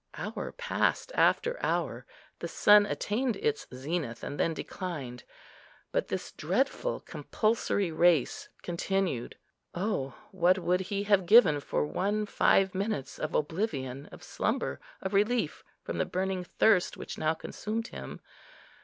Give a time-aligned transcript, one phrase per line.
[0.15, 2.07] Hour passed after hour,
[2.39, 5.25] the sun attained its zenith, and then declined,
[5.91, 9.37] but this dreadful compulsory race continued.
[9.75, 15.13] Oh, what would he have given for one five minutes of oblivion, of slumber, of
[15.13, 18.21] relief from the burning thirst which now consumed him!